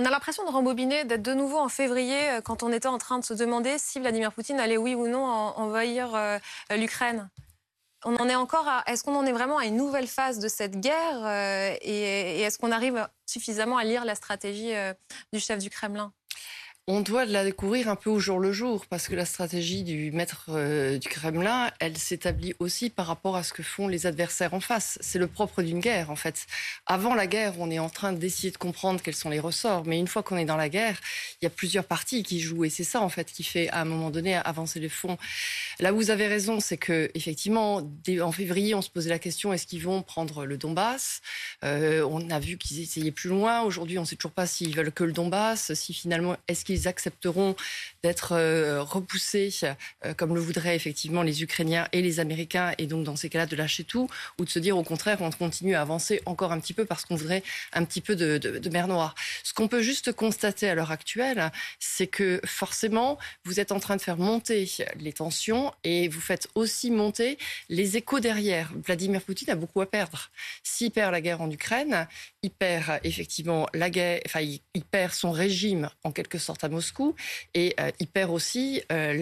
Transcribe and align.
On 0.00 0.04
a 0.04 0.10
l'impression 0.10 0.44
de 0.44 0.50
rembobiner, 0.50 1.04
d'être 1.04 1.22
de 1.22 1.34
nouveau 1.34 1.58
en 1.58 1.68
février, 1.68 2.30
euh, 2.30 2.40
quand 2.40 2.62
on 2.62 2.72
était 2.72 2.86
en 2.86 2.98
train 2.98 3.18
de 3.18 3.24
se 3.24 3.34
demander 3.34 3.78
si 3.78 3.98
Vladimir 3.98 4.32
Poutine 4.32 4.60
allait, 4.60 4.76
oui 4.76 4.94
ou 4.94 5.08
non, 5.08 5.24
envahir 5.24 6.14
euh, 6.14 6.38
l'Ukraine. 6.70 7.28
On 8.04 8.14
en 8.14 8.28
est 8.28 8.36
encore. 8.36 8.68
Est-ce 8.86 9.02
qu'on 9.02 9.16
en 9.16 9.26
est 9.26 9.32
vraiment 9.32 9.58
à 9.58 9.64
une 9.64 9.76
nouvelle 9.76 10.06
phase 10.06 10.38
de 10.38 10.46
cette 10.46 10.78
guerre 10.78 11.26
euh, 11.26 11.74
Et, 11.80 12.42
est-ce 12.42 12.60
qu'on 12.60 12.70
arrive 12.70 13.08
suffisamment 13.26 13.76
à 13.76 13.82
lire 13.82 14.04
la 14.04 14.14
stratégie 14.14 14.72
du 15.32 15.40
chef 15.40 15.58
du 15.58 15.68
Kremlin? 15.68 16.12
On 16.90 17.02
doit 17.02 17.26
la 17.26 17.44
découvrir 17.44 17.90
un 17.90 17.96
peu 17.96 18.08
au 18.08 18.18
jour 18.18 18.40
le 18.40 18.50
jour, 18.50 18.86
parce 18.86 19.08
que 19.08 19.14
la 19.14 19.26
stratégie 19.26 19.82
du 19.82 20.10
maître 20.10 20.46
euh, 20.48 20.96
du 20.96 21.06
Kremlin, 21.06 21.70
elle 21.80 21.98
s'établit 21.98 22.54
aussi 22.60 22.88
par 22.88 23.06
rapport 23.06 23.36
à 23.36 23.42
ce 23.42 23.52
que 23.52 23.62
font 23.62 23.88
les 23.88 24.06
adversaires 24.06 24.54
en 24.54 24.60
face. 24.60 24.96
C'est 25.02 25.18
le 25.18 25.26
propre 25.26 25.60
d'une 25.60 25.80
guerre, 25.80 26.10
en 26.10 26.16
fait. 26.16 26.46
Avant 26.86 27.14
la 27.14 27.26
guerre, 27.26 27.52
on 27.58 27.70
est 27.70 27.78
en 27.78 27.90
train 27.90 28.14
d'essayer 28.14 28.50
de 28.50 28.56
comprendre 28.56 29.02
quels 29.02 29.14
sont 29.14 29.28
les 29.28 29.38
ressorts, 29.38 29.84
mais 29.84 29.98
une 29.98 30.08
fois 30.08 30.22
qu'on 30.22 30.38
est 30.38 30.46
dans 30.46 30.56
la 30.56 30.70
guerre, 30.70 30.98
il 31.42 31.44
y 31.44 31.46
a 31.46 31.50
plusieurs 31.50 31.84
parties 31.84 32.22
qui 32.22 32.40
jouent, 32.40 32.64
et 32.64 32.70
c'est 32.70 32.84
ça, 32.84 33.02
en 33.02 33.10
fait, 33.10 33.30
qui 33.30 33.44
fait, 33.44 33.68
à 33.68 33.82
un 33.82 33.84
moment 33.84 34.08
donné, 34.10 34.34
avancer 34.36 34.80
les 34.80 34.88
fonds. 34.88 35.18
Là 35.80 35.92
vous 35.92 36.08
avez 36.08 36.26
raison, 36.26 36.58
c'est 36.58 36.78
que, 36.78 37.10
effectivement, 37.14 37.82
en 38.22 38.32
février, 38.32 38.74
on 38.74 38.80
se 38.80 38.88
posait 38.88 39.10
la 39.10 39.18
question, 39.18 39.52
est-ce 39.52 39.66
qu'ils 39.66 39.82
vont 39.82 40.00
prendre 40.00 40.46
le 40.46 40.56
Donbass? 40.56 41.20
Euh, 41.64 42.02
On 42.10 42.30
a 42.30 42.38
vu 42.38 42.56
qu'ils 42.56 42.80
essayaient 42.80 43.10
plus 43.10 43.28
loin. 43.28 43.60
Aujourd'hui, 43.60 43.98
on 43.98 44.02
ne 44.02 44.06
sait 44.06 44.16
toujours 44.16 44.32
pas 44.32 44.46
s'ils 44.46 44.74
veulent 44.74 44.90
que 44.92 45.04
le 45.04 45.12
Donbass, 45.12 45.74
si 45.74 45.92
finalement, 45.92 46.36
est-ce 46.48 46.64
qu'ils 46.64 46.77
accepteront 46.86 47.56
d'être 48.02 48.32
euh, 48.32 48.82
repoussés, 48.82 49.50
euh, 50.04 50.14
comme 50.14 50.34
le 50.34 50.40
voudraient 50.40 50.76
effectivement 50.76 51.22
les 51.22 51.42
Ukrainiens 51.42 51.88
et 51.92 52.02
les 52.02 52.20
Américains, 52.20 52.72
et 52.78 52.86
donc 52.86 53.04
dans 53.04 53.16
ces 53.16 53.28
cas-là 53.28 53.46
de 53.46 53.56
lâcher 53.56 53.84
tout, 53.84 54.08
ou 54.38 54.44
de 54.44 54.50
se 54.50 54.58
dire 54.58 54.76
au 54.76 54.84
contraire 54.84 55.20
on 55.20 55.30
continue 55.30 55.74
à 55.74 55.80
avancer 55.80 56.20
encore 56.26 56.52
un 56.52 56.60
petit 56.60 56.74
peu 56.74 56.84
parce 56.84 57.04
qu'on 57.04 57.16
voudrait 57.16 57.42
un 57.72 57.84
petit 57.84 58.00
peu 58.00 58.14
de, 58.16 58.68
mer 58.68 58.88
Noire. 58.88 59.14
Ce 59.42 59.52
qu'on 59.52 59.68
peut 59.68 59.82
juste 59.82 60.12
constater 60.12 60.68
à 60.68 60.74
l'heure 60.74 60.90
actuelle, 60.90 61.50
c'est 61.78 62.06
que 62.06 62.40
forcément 62.44 63.18
vous 63.44 63.60
êtes 63.60 63.72
en 63.72 63.80
train 63.80 63.96
de 63.96 64.02
faire 64.02 64.18
monter 64.18 64.70
les 64.96 65.12
tensions 65.12 65.72
et 65.84 66.08
vous 66.08 66.20
faites 66.20 66.48
aussi 66.54 66.90
monter 66.90 67.38
les 67.68 67.96
échos 67.96 68.20
derrière. 68.20 68.70
Vladimir 68.86 69.22
Poutine 69.22 69.50
a 69.50 69.56
beaucoup 69.56 69.80
à 69.80 69.86
perdre. 69.86 70.30
S'il 70.62 70.90
perd 70.90 71.12
la 71.12 71.20
guerre 71.20 71.40
en 71.40 71.50
Ukraine, 71.50 72.06
il 72.42 72.50
perd 72.50 73.00
effectivement 73.04 73.66
la 73.74 73.90
guerre, 73.90 74.20
enfin 74.26 74.40
il, 74.40 74.60
perd 74.90 75.12
son 75.12 75.32
régime 75.32 75.90
en 76.04 76.12
quelque 76.12 76.38
sorte 76.38 76.64
à 76.68 76.70
Moscou 76.70 77.14
et 77.54 77.74
euh, 77.80 77.90
il 77.98 78.06
perd 78.06 78.30
aussi 78.30 78.82
euh, 78.92 79.14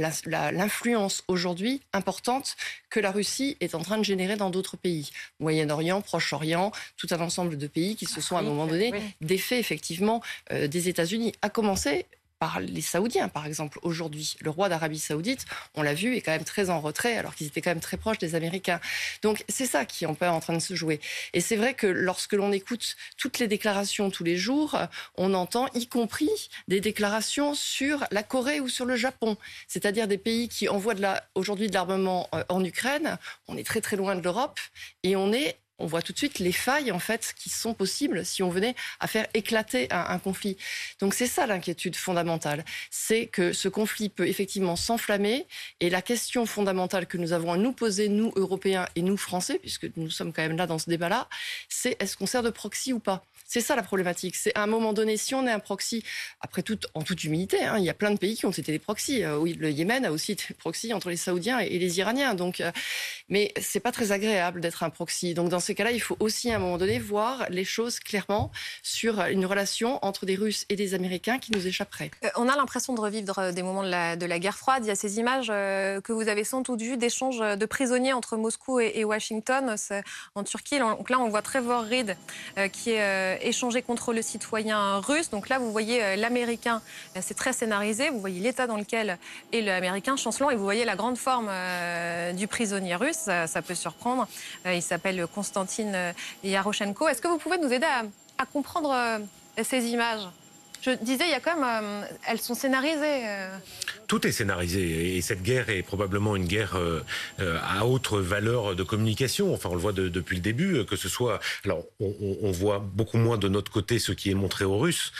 l'influence 0.52 1.25
aujourd'hui 1.28 1.80
importante 1.92 2.56
que 2.91 3.00
la 3.00 3.11
Russie 3.11 3.56
est 3.61 3.75
en 3.75 3.80
train 3.80 3.98
de 3.98 4.05
générer 4.05 4.36
dans 4.36 4.50
d'autres 4.50 4.77
pays. 4.77 5.11
Moyen-Orient, 5.41 6.00
Proche-Orient, 6.00 6.72
tout 6.97 7.08
un 7.11 7.20
ensemble 7.20 7.56
de 7.56 7.66
pays 7.66 7.97
qui 7.97 8.06
se 8.06 8.20
sont 8.20 8.36
à 8.36 8.41
un 8.41 8.42
moment 8.42 8.66
donné 8.66 8.92
défaits 9.20 9.58
effectivement 9.58 10.22
euh, 10.53 10.69
des 10.69 10.88
États-Unis. 10.88 11.33
À 11.42 11.48
commencer 11.48 12.06
par 12.39 12.61
les 12.61 12.81
Saoudiens, 12.81 13.29
par 13.29 13.47
exemple, 13.47 13.79
aujourd'hui. 13.83 14.37
Le 14.41 14.51
roi 14.51 14.69
d'Arabie 14.69 14.98
Saoudite, 14.98 15.47
on 15.75 15.83
l'a 15.83 15.95
vu, 15.95 16.17
est 16.17 16.20
quand 16.20 16.33
même 16.33 16.45
très 16.45 16.70
en 16.70 16.81
retrait, 16.81 17.17
alors 17.17 17.34
qu'ils 17.34 17.47
étaient 17.47 17.61
quand 17.61 17.70
même 17.70 17.81
très 17.81 17.97
proches 17.97 18.19
des 18.19 18.34
Américains. 18.34 18.81
Donc 19.23 19.45
c'est 19.48 19.67
ça 19.67 19.84
qui 19.84 20.05
est 20.05 20.06
en 20.06 20.15
train 20.15 20.55
de 20.55 20.59
se 20.59 20.75
jouer. 20.75 21.01
Et 21.33 21.41
c'est 21.41 21.56
vrai 21.56 21.75
que 21.75 21.87
lorsque 21.87 22.33
l'on 22.33 22.53
écoute 22.53 22.97
toutes 23.17 23.39
les 23.39 23.48
déclarations 23.48 24.11
tous 24.11 24.25
les 24.25 24.37
jours, 24.37 24.78
on 25.17 25.34
entend 25.34 25.69
y 25.75 25.87
compris 25.87 26.31
des 26.69 26.81
déclarations 26.81 27.55
sur 27.55 28.05
la 28.11 28.23
Corée 28.23 28.61
ou 28.61 28.69
sur 28.69 28.84
le 28.84 28.97
Japon, 28.97 29.37
c'est-à-dire 29.69 30.09
des 30.09 30.19
pays 30.19 30.48
qui 30.48 30.69
envoient 30.69 30.95
aujourd'hui 31.34 31.69
de 31.69 31.75
l'armement 31.75 32.28
euh, 32.34 32.45
en 32.48 32.65
Ukraine. 32.65 33.19
On 33.48 33.56
est 33.56 33.67
très 33.67 33.81
très 33.81 33.97
loin 33.97 34.15
de 34.15 34.23
l'Europe 34.23 34.59
et 35.03 35.17
on 35.17 35.33
est 35.33 35.56
on 35.78 35.86
voit 35.86 36.02
tout 36.02 36.12
de 36.12 36.19
suite 36.19 36.38
les 36.38 36.52
failles 36.52 36.92
en 36.92 36.98
fait 36.98 37.34
qui 37.36 37.50
sont 37.50 37.74
possibles 37.74 38.24
si 38.24 38.42
on 38.42 38.48
venait 38.48 38.74
à 39.00 39.06
faire 39.06 39.27
éclater 39.34 39.88
un, 39.91 40.19
conflit. 40.19 40.56
Donc 41.00 41.14
c'est 41.14 41.27
ça 41.27 41.46
l'inquiétude 41.46 41.96
fondamentale, 41.96 42.64
c'est 42.91 43.27
que 43.27 43.52
ce 43.52 43.69
conflit 43.69 44.08
peut 44.08 44.27
effectivement 44.27 44.77
s'enflammer 44.77 45.47
et 45.80 45.91
la 45.91 46.02
question 46.02 46.47
fondamentale 46.47 47.06
que 47.06 47.19
nous 47.19 47.32
avons 47.32 47.52
à 47.52 47.56
nous 47.56 47.72
poser 47.72 48.08
nous 48.08 48.32
Européens 48.36 48.86
et 48.97 49.03
nous 49.03 49.16
Français, 49.16 49.59
puisque 49.59 49.88
nous 49.97 50.10
sommes 50.10 50.32
quand 50.32 50.42
même 50.42 50.56
là 50.56 50.66
dans 50.66 50.78
ce 50.78 50.88
débat-là, 50.88 51.28
c'est 51.69 51.97
est-ce 52.00 52.16
qu'on 52.16 52.26
sert 52.26 52.42
de 52.42 52.50
proxy 52.50 52.92
ou 52.92 52.98
pas? 52.98 53.25
C'est 53.47 53.60
ça 53.60 53.76
la 53.76 53.82
problématique. 53.82 54.34
C'est 54.34 54.56
à 54.56 54.62
un 54.62 54.66
moment 54.66 54.92
donné, 54.92 55.16
si 55.16 55.34
on 55.34 55.47
est 55.47 55.53
un 55.53 55.60
proxy, 55.60 56.03
après 56.41 56.62
tout, 56.62 56.78
en 56.94 57.03
toute 57.03 57.22
humilité, 57.22 57.62
hein, 57.62 57.78
il 57.78 57.84
y 57.84 57.91
a 57.91 57.94
plein 57.94 58.10
de 58.10 58.19
pays 58.19 58.34
qui 58.36 58.44
ont 58.44 58.50
été 58.50 58.72
des 58.72 58.81
proxys. 58.81 59.22
Euh, 59.22 59.44
le 59.44 59.70
Yémen 59.70 60.04
a 60.04 60.10
aussi 60.10 60.32
été 60.32 60.53
proxy 60.54 60.92
entre 60.92 61.10
les 61.10 61.16
Saoudiens 61.16 61.60
et, 61.60 61.78
les 61.78 61.98
Iraniens. 61.98 62.34
Donc, 62.34 62.60
euh, 62.60 62.72
mais 63.28 63.53
c'est 63.60 63.81
pas 63.81 63.92
très 63.92 64.10
agréable 64.10 64.60
d'être 64.60 64.82
un 64.82 64.91
proxy. 64.91 65.32
Donc, 65.34 65.48
dans 65.48 65.60
ces 65.66 65.75
cas-là, 65.75 65.93
il 65.93 66.00
faut 66.00 66.16
aussi 66.21 66.50
à 66.50 66.56
un 66.56 66.59
moment 66.59 66.78
donné 66.78 66.99
voir 66.99 67.47
les 67.50 67.65
choses 67.65 68.00
clairement 68.00 68.50
sur 68.82 69.21
une 69.27 69.47
relation 69.47 70.04
entre 70.04 70.27
des 70.27 70.34
Russes 70.34 70.65
et 70.69 70.77
des 70.77 70.94
Américains 70.94 71.38
qui 71.38 71.53
nous 71.53 71.66
échapperait. 71.66 72.10
Euh, 72.25 72.28
on 72.37 72.49
a 72.49 72.56
l'impression 72.56 72.94
de 72.94 73.00
revivre 73.00 73.53
des 73.53 73.62
moments 73.62 73.82
de 73.82 74.27
la, 74.27 74.38
guerre 74.38 74.56
froide. 74.56 74.84
Il 74.84 74.88
y 74.88 74.91
a 74.91 74.97
ces 74.97 75.19
images 75.19 75.49
que 75.49 76.12
vous 76.12 76.28
avez 76.28 76.44
sans 76.44 76.60
doute 76.60 76.81
vues 76.81 76.97
d'échanges 76.97 77.38
de 77.38 77.66
prisonniers 77.66 78.12
entre 78.12 78.37
Moscou 78.37 78.81
et, 78.81 79.04
Washington 79.04 79.77
en 80.34 80.44
Turquie. 80.44 80.78
Donc 80.78 81.10
là, 81.10 81.19
on 81.21 81.28
voit 81.28 81.43
Trevor 81.43 81.84
Reed 81.84 82.16
qui 82.72 82.91
est 82.91 83.38
échanger 83.47 83.83
contre 83.83 84.12
le 84.12 84.22
citoyen 84.22 84.98
russe. 85.00 85.31
Donc 85.31 85.48
là, 85.48 85.59
vous 85.59 85.72
voyez 85.72 86.03
euh, 86.03 86.16
l'américain, 86.16 86.83
euh, 87.16 87.21
c'est 87.22 87.34
très 87.34 87.53
scénarisé. 87.53 88.10
Vous 88.10 88.21
voyez 88.21 88.41
l'état 88.41 88.66
dans 88.66 88.77
lequel 88.77 89.19
est 89.53 89.60
l'américain 89.60 90.16
chancelant 90.16 90.50
et 90.50 90.56
vous 90.56 90.65
voyez 90.65 90.84
la 90.84 90.97
grande 90.97 91.16
forme 91.16 91.48
euh, 91.50 92.33
du 92.33 92.47
prisonnier 92.47 92.97
russe. 92.97 93.28
Ça, 93.47 93.62
peut 93.62 93.75
surprendre. 93.75 94.28
il 94.66 94.83
s'appelle 94.83 95.27
Konstantin 95.56 96.12
Yaroshenko. 96.44 97.09
Est-ce 97.09 97.22
que 97.22 97.28
vous 97.28 97.39
pouvez 97.39 97.56
nous 97.56 97.72
aider 97.72 97.87
à 97.87 98.47
comprendre 98.47 98.94
ces 99.62 99.87
images? 99.87 100.28
Je 100.86 101.04
disais, 101.04 101.24
il 101.26 101.30
y 101.30 101.34
a 101.34 101.41
quand 101.41 101.58
même, 101.58 101.84
euh, 101.84 102.06
elles 102.28 102.41
sont 102.41 102.54
scénarisées. 102.54 103.26
Euh. 103.26 103.58
Tout 104.06 104.24
est 104.26 104.32
scénarisé 104.32 105.16
et 105.16 105.20
cette 105.20 105.42
guerre 105.42 105.69
est 105.69 105.82
probablement 105.82 106.36
une 106.36 106.47
guerre 106.47 106.76
euh, 106.76 107.02
à 107.38 107.86
haute 107.86 108.12
valeur 108.12 108.76
de 108.76 108.82
communication. 108.84 109.52
Enfin, 109.52 109.69
on 109.70 109.74
le 109.74 109.80
voit 109.80 109.92
depuis 109.92 110.36
le 110.36 110.42
début, 110.42 110.84
que 110.84 110.94
ce 110.94 111.08
soit. 111.08 111.41
Alors, 111.64 111.84
on, 111.98 112.52
voit 112.52 112.78
beaucoup 112.78 113.19
moins 113.19 113.36
de 113.36 113.48
notre 113.48 113.72
côté 113.72 113.98
ce 113.98 114.12
qui 114.12 114.30
est 114.30 114.34
montré 114.34 114.64
aux 114.64 114.78
Russes, 114.78 115.12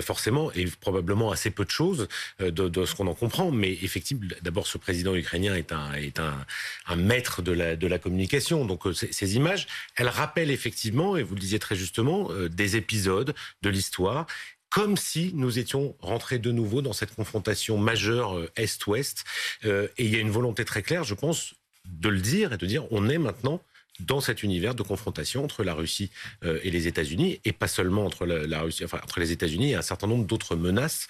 forcément, 0.00 0.50
et 0.52 0.66
probablement 0.66 1.30
assez 1.30 1.50
peu 1.50 1.64
de 1.64 1.70
choses 1.70 2.08
de, 2.40 2.84
ce 2.84 2.94
qu'on 2.96 3.06
en 3.06 3.14
comprend. 3.14 3.52
Mais 3.52 3.78
effectivement, 3.82 4.26
d'abord, 4.42 4.66
ce 4.66 4.76
président 4.76 5.14
ukrainien 5.14 5.54
est 5.54 5.70
un 5.70 5.92
est 5.92 6.18
un 6.18 6.96
maître 6.96 7.42
de 7.42 7.52
la 7.52 7.76
de 7.76 7.86
la 7.86 7.98
communication. 8.00 8.64
Donc, 8.64 8.82
ces 8.92 9.36
images, 9.36 9.68
elles 9.94 10.08
rappellent 10.08 10.50
effectivement, 10.50 11.16
et 11.16 11.22
vous 11.22 11.36
le 11.36 11.40
disiez 11.40 11.60
très 11.60 11.76
justement, 11.76 12.28
des 12.50 12.74
épisodes 12.76 13.34
de 13.62 13.70
l'histoire 13.70 14.26
comme 14.72 14.96
si 14.96 15.32
nous 15.34 15.58
étions 15.58 15.94
rentrés 16.00 16.38
de 16.38 16.50
nouveau 16.50 16.80
dans 16.80 16.94
cette 16.94 17.14
confrontation 17.14 17.76
majeure 17.76 18.38
euh, 18.38 18.50
Est-Ouest. 18.56 19.24
Euh, 19.66 19.86
et 19.98 20.06
il 20.06 20.10
y 20.10 20.16
a 20.16 20.18
une 20.18 20.30
volonté 20.30 20.64
très 20.64 20.82
claire, 20.82 21.04
je 21.04 21.12
pense, 21.12 21.54
de 21.84 22.08
le 22.08 22.20
dire 22.20 22.54
et 22.54 22.56
de 22.56 22.64
dire 22.64 22.90
on 22.90 23.08
est 23.10 23.18
maintenant 23.18 23.60
dans 24.00 24.22
cet 24.22 24.42
univers 24.42 24.74
de 24.74 24.82
confrontation 24.82 25.44
entre 25.44 25.62
la 25.62 25.74
Russie 25.74 26.10
euh, 26.42 26.58
et 26.62 26.70
les 26.70 26.88
États-Unis, 26.88 27.38
et 27.44 27.52
pas 27.52 27.68
seulement 27.68 28.06
entre 28.06 28.24
la, 28.24 28.62
Russie, 28.62 28.82
enfin 28.82 28.98
entre 29.04 29.20
les 29.20 29.30
États-Unis 29.30 29.72
et 29.72 29.74
un 29.74 29.82
certain 29.82 30.06
nombre 30.06 30.24
d'autres 30.26 30.56
menaces 30.56 31.06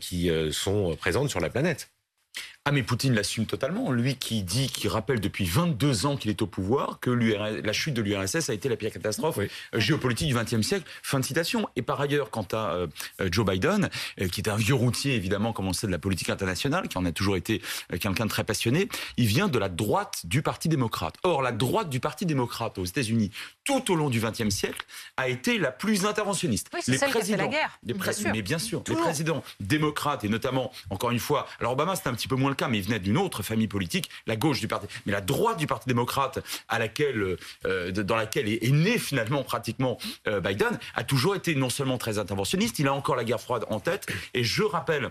qui 0.00 0.30
sont 0.52 0.94
présentes 0.96 1.30
sur 1.30 1.40
la 1.40 1.50
planète. 1.50 1.90
Ah 2.66 2.72
mais 2.72 2.82
Poutine 2.82 3.14
l'assume 3.14 3.46
totalement. 3.46 3.90
Lui 3.90 4.16
qui 4.16 4.42
dit, 4.42 4.68
qui 4.68 4.86
rappelle 4.86 5.18
depuis 5.18 5.46
22 5.46 6.04
ans 6.04 6.18
qu'il 6.18 6.30
est 6.30 6.42
au 6.42 6.46
pouvoir, 6.46 7.00
que 7.00 7.08
la 7.10 7.72
chute 7.72 7.94
de 7.94 8.02
l'URSS 8.02 8.50
a 8.50 8.52
été 8.52 8.68
la 8.68 8.76
pire 8.76 8.92
catastrophe 8.92 9.38
euh, 9.38 9.80
géopolitique 9.80 10.28
du 10.28 10.34
XXe 10.34 10.60
siècle. 10.60 10.84
Fin 11.02 11.20
de 11.20 11.24
citation. 11.24 11.70
Et 11.76 11.80
par 11.80 11.98
ailleurs, 12.02 12.28
quant 12.28 12.46
à 12.52 12.74
euh, 12.74 12.86
euh, 13.22 13.30
Joe 13.32 13.46
Biden, 13.46 13.88
qui 14.30 14.42
est 14.42 14.48
un 14.50 14.56
vieux 14.56 14.74
routier 14.74 15.14
évidemment, 15.14 15.54
comme 15.54 15.68
on 15.68 15.72
sait, 15.72 15.86
de 15.86 15.92
la 15.92 15.98
politique 15.98 16.28
internationale, 16.28 16.88
qui 16.88 16.98
en 16.98 17.06
a 17.06 17.12
toujours 17.12 17.36
été 17.36 17.62
quelqu'un 17.98 18.26
de 18.26 18.30
très 18.30 18.44
passionné, 18.44 18.90
il 19.16 19.24
vient 19.24 19.48
de 19.48 19.58
la 19.58 19.70
droite 19.70 20.20
du 20.24 20.42
Parti 20.42 20.68
démocrate. 20.68 21.14
Or, 21.22 21.40
la 21.40 21.52
droite 21.52 21.88
du 21.88 21.98
Parti 21.98 22.26
démocrate 22.26 22.76
aux 22.76 22.84
États-Unis, 22.84 23.30
tout 23.64 23.90
au 23.90 23.94
long 23.94 24.10
du 24.10 24.20
XXe 24.20 24.50
siècle, 24.50 24.84
a 25.16 25.30
été 25.30 25.56
la 25.56 25.72
plus 25.72 26.04
interventionniste. 26.04 26.68
Oui, 26.74 26.80
c'est 26.82 26.98
celle 26.98 27.08
présidents, 27.08 27.38
qui 27.38 27.42
a 27.42 27.48
fait 27.48 27.52
la 27.52 27.58
guerre. 27.58 27.78
bien 27.82 28.12
sûr. 28.12 28.30
Mais 28.32 28.42
bien 28.42 28.58
sûr, 28.58 28.84
les 28.86 28.96
présidents 28.96 29.42
démocrates 29.60 30.24
et 30.24 30.28
notamment, 30.28 30.70
encore 30.90 31.10
une 31.10 31.18
fois, 31.18 31.46
alors 31.58 31.72
Obama 31.72 31.96
c'était 31.96 32.10
un 32.10 32.14
petit 32.14 32.28
peu 32.28 32.36
moins 32.36 32.50
le 32.50 32.56
mais 32.68 32.78
il 32.78 32.84
venait 32.84 32.98
d'une 32.98 33.18
autre 33.18 33.42
famille 33.42 33.68
politique, 33.68 34.10
la 34.26 34.36
gauche 34.36 34.60
du 34.60 34.68
parti, 34.68 34.86
mais 35.06 35.12
la 35.12 35.20
droite 35.20 35.58
du 35.58 35.66
Parti 35.66 35.88
démocrate, 35.88 36.40
à 36.68 36.78
laquelle, 36.78 37.36
euh, 37.64 37.90
dans 37.92 38.16
laquelle 38.16 38.48
est, 38.48 38.70
né 38.70 38.98
finalement 38.98 39.42
pratiquement 39.42 39.98
euh, 40.26 40.40
Biden, 40.40 40.78
a 40.94 41.04
toujours 41.04 41.36
été 41.36 41.54
non 41.54 41.70
seulement 41.70 41.98
très 41.98 42.18
interventionniste, 42.18 42.78
il 42.78 42.88
a 42.88 42.94
encore 42.94 43.16
la 43.16 43.24
guerre 43.24 43.40
froide 43.40 43.64
en 43.68 43.80
tête. 43.80 44.06
Et 44.34 44.44
je 44.44 44.62
rappelle 44.62 45.10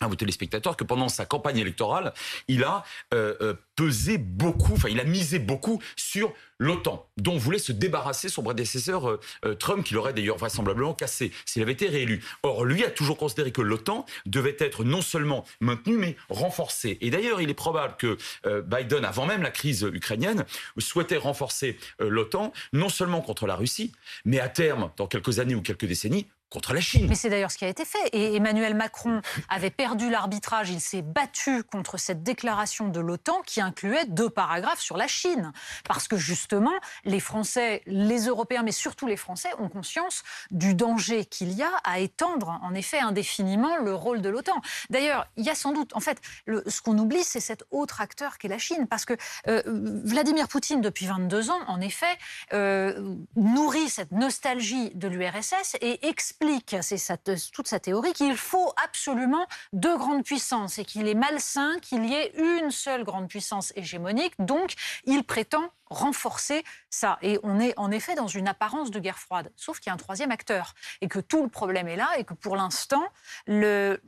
à 0.00 0.08
vos 0.08 0.16
téléspectateurs 0.16 0.76
que 0.76 0.84
pendant 0.84 1.08
sa 1.08 1.26
campagne 1.26 1.58
électorale, 1.58 2.14
il 2.48 2.64
a 2.64 2.84
euh, 3.12 3.34
euh, 3.42 3.54
pesé 3.76 4.16
beaucoup, 4.16 4.72
enfin 4.72 4.88
il 4.88 4.98
a 4.98 5.04
misé 5.04 5.38
beaucoup 5.38 5.82
sur 5.94 6.32
l'OTAN, 6.58 7.06
dont 7.18 7.36
voulait 7.36 7.58
se 7.58 7.72
débarrasser 7.72 8.30
son 8.30 8.42
prédécesseur 8.42 9.10
euh, 9.10 9.54
Trump, 9.58 9.84
qui 9.84 9.92
l'aurait 9.92 10.14
d'ailleurs 10.14 10.38
vraisemblablement 10.38 10.94
cassé 10.94 11.32
s'il 11.44 11.60
avait 11.60 11.72
été 11.72 11.88
réélu. 11.88 12.24
Or, 12.42 12.64
lui 12.64 12.82
a 12.84 12.90
toujours 12.90 13.18
considéré 13.18 13.52
que 13.52 13.60
l'OTAN 13.60 14.06
devait 14.24 14.56
être 14.58 14.84
non 14.84 15.02
seulement 15.02 15.44
maintenue, 15.60 15.98
mais 15.98 16.16
renforcée. 16.30 16.96
Et 17.02 17.10
d'ailleurs, 17.10 17.42
il 17.42 17.50
est 17.50 17.54
probable 17.54 17.96
que 17.96 18.16
Biden, 18.62 19.04
avant 19.04 19.26
même 19.26 19.42
la 19.42 19.50
crise 19.50 19.88
ukrainienne, 19.92 20.44
souhaitait 20.78 21.16
renforcer 21.16 21.78
l'OTAN, 21.98 22.52
non 22.72 22.88
seulement 22.88 23.20
contre 23.20 23.46
la 23.46 23.56
Russie, 23.56 23.92
mais 24.24 24.40
à 24.40 24.48
terme, 24.48 24.90
dans 24.96 25.06
quelques 25.06 25.38
années 25.38 25.54
ou 25.54 25.62
quelques 25.62 25.86
décennies, 25.86 26.26
contre 26.50 26.74
la 26.74 26.80
Chine. 26.80 27.06
Mais 27.08 27.14
c'est 27.14 27.30
d'ailleurs 27.30 27.52
ce 27.52 27.58
qui 27.58 27.64
a 27.64 27.68
été 27.68 27.84
fait. 27.84 28.08
Et 28.12 28.34
Emmanuel 28.34 28.74
Macron 28.74 29.22
avait 29.48 29.70
perdu 29.70 30.10
l'arbitrage. 30.10 30.70
Il 30.70 30.80
s'est 30.80 31.02
battu 31.02 31.62
contre 31.62 31.96
cette 31.96 32.22
déclaration 32.22 32.88
de 32.88 33.00
l'OTAN 33.00 33.40
qui 33.46 33.60
incluait 33.60 34.04
deux 34.06 34.28
paragraphes 34.28 34.80
sur 34.80 34.96
la 34.96 35.06
Chine. 35.06 35.52
Parce 35.86 36.08
que 36.08 36.16
justement, 36.16 36.72
les 37.04 37.20
Français, 37.20 37.82
les 37.86 38.26
Européens, 38.26 38.62
mais 38.62 38.72
surtout 38.72 39.06
les 39.06 39.16
Français, 39.16 39.50
ont 39.58 39.68
conscience 39.68 40.24
du 40.50 40.74
danger 40.74 41.24
qu'il 41.24 41.52
y 41.52 41.62
a 41.62 41.70
à 41.84 42.00
étendre, 42.00 42.58
en 42.62 42.74
effet, 42.74 42.98
indéfiniment 42.98 43.76
le 43.76 43.94
rôle 43.94 44.20
de 44.20 44.28
l'OTAN. 44.28 44.60
D'ailleurs, 44.90 45.26
il 45.36 45.44
y 45.44 45.50
a 45.50 45.54
sans 45.54 45.72
doute, 45.72 45.94
en 45.94 46.00
fait, 46.00 46.20
ce 46.48 46.82
qu'on 46.82 46.98
oublie, 46.98 47.22
c'est 47.22 47.40
cet 47.40 47.62
autre 47.70 48.00
acteur 48.00 48.38
qu'est 48.38 48.48
la 48.48 48.58
Chine. 48.58 48.88
Parce 48.88 49.04
que 49.04 49.14
euh, 49.46 49.62
Vladimir 50.04 50.48
Poutine, 50.48 50.80
depuis 50.80 51.06
22 51.06 51.50
ans, 51.50 51.60
en 51.68 51.80
effet, 51.80 52.18
euh, 52.52 53.14
nourrit 53.36 53.88
cette 53.88 54.10
nostalgie 54.10 54.90
de 54.94 55.06
l'URSS 55.06 55.76
et 55.80 56.08
explique 56.08 56.39
explique, 56.40 56.76
c'est 56.80 57.22
toute 57.52 57.68
sa 57.68 57.80
théorie, 57.80 58.12
qu'il 58.12 58.36
faut 58.36 58.72
absolument 58.82 59.46
deux 59.72 59.96
grandes 59.96 60.24
puissances 60.24 60.78
et 60.78 60.84
qu'il 60.84 61.06
est 61.06 61.14
malsain 61.14 61.78
qu'il 61.80 62.06
y 62.06 62.14
ait 62.14 62.32
une 62.36 62.70
seule 62.70 63.04
grande 63.04 63.28
puissance 63.28 63.72
hégémonique. 63.76 64.34
Donc, 64.38 64.74
il 65.04 65.22
prétend 65.24 65.70
renforcer 65.86 66.64
ça. 66.88 67.18
Et 67.20 67.38
on 67.42 67.58
est 67.60 67.76
en 67.76 67.90
effet 67.90 68.14
dans 68.14 68.28
une 68.28 68.48
apparence 68.48 68.90
de 68.90 69.00
guerre 69.00 69.18
froide, 69.18 69.52
sauf 69.56 69.80
qu'il 69.80 69.90
y 69.90 69.90
a 69.90 69.94
un 69.94 69.98
troisième 69.98 70.30
acteur 70.30 70.74
et 71.00 71.08
que 71.08 71.18
tout 71.18 71.42
le 71.42 71.48
problème 71.48 71.88
est 71.88 71.96
là 71.96 72.08
et 72.16 72.24
que 72.24 72.34
pour 72.34 72.56
l'instant, 72.56 73.04
le, 73.46 73.98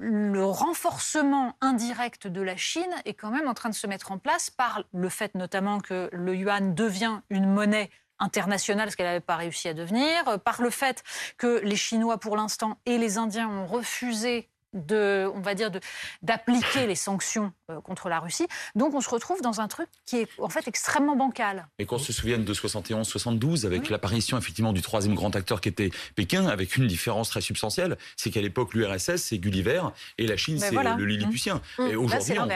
renforcement 0.42 1.56
indirect 1.60 2.28
de 2.28 2.40
la 2.40 2.56
Chine 2.56 2.94
est 3.04 3.14
quand 3.14 3.30
même 3.30 3.48
en 3.48 3.54
train 3.54 3.68
de 3.68 3.74
se 3.74 3.86
mettre 3.86 4.12
en 4.12 4.18
place 4.18 4.48
par 4.48 4.84
le 4.92 5.08
fait 5.08 5.34
notamment 5.34 5.80
que 5.80 6.08
le 6.12 6.34
yuan 6.34 6.74
devient 6.74 7.20
une 7.30 7.46
monnaie 7.46 7.90
internationale, 8.22 8.90
ce 8.90 8.96
qu'elle 8.96 9.06
n'avait 9.06 9.20
pas 9.20 9.36
réussi 9.36 9.68
à 9.68 9.74
devenir, 9.74 10.28
euh, 10.28 10.38
par 10.38 10.62
le 10.62 10.70
fait 10.70 11.02
que 11.36 11.60
les 11.62 11.76
Chinois, 11.76 12.18
pour 12.18 12.36
l'instant, 12.36 12.78
et 12.86 12.98
les 12.98 13.18
Indiens 13.18 13.48
ont 13.48 13.66
refusé 13.66 14.48
de, 14.72 15.30
on 15.34 15.40
va 15.40 15.54
dire, 15.54 15.70
d'appliquer 16.22 16.86
les 16.86 16.94
sanctions 16.94 17.52
euh, 17.70 17.80
contre 17.80 18.08
la 18.08 18.20
Russie. 18.20 18.46
Donc 18.74 18.94
on 18.94 19.00
se 19.00 19.10
retrouve 19.10 19.42
dans 19.42 19.60
un 19.60 19.68
truc 19.68 19.88
qui 20.06 20.16
est 20.16 20.28
en 20.38 20.48
fait 20.48 20.66
extrêmement 20.66 21.16
bancal. 21.16 21.66
Et 21.78 21.86
qu'on 21.86 21.98
se 21.98 22.12
souvienne 22.12 22.44
de 22.44 22.54
71-72 22.54 23.66
avec 23.66 23.90
l'apparition 23.90 24.38
effectivement 24.38 24.72
du 24.72 24.82
troisième 24.82 25.14
grand 25.14 25.34
acteur 25.36 25.60
qui 25.60 25.68
était 25.68 25.90
Pékin, 26.14 26.46
avec 26.46 26.76
une 26.76 26.86
différence 26.86 27.28
très 27.28 27.40
substantielle, 27.40 27.98
c'est 28.16 28.30
qu'à 28.30 28.40
l'époque 28.40 28.74
l'URSS 28.74 29.16
c'est 29.16 29.38
Gulliver 29.38 29.82
et 30.18 30.26
la 30.26 30.36
Chine 30.36 30.58
c'est 30.58 30.70
le 30.70 31.04
Lilliputien. 31.04 31.60
Mmh. 31.78 31.86
Et 31.88 31.96
aujourd'hui 31.96 32.38
on, 32.38 32.48